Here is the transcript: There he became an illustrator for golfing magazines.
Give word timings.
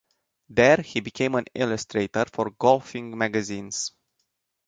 There 0.49 0.77
he 0.77 0.99
became 0.99 1.35
an 1.35 1.45
illustrator 1.53 2.25
for 2.33 2.49
golfing 2.49 3.15
magazines. 3.15 3.91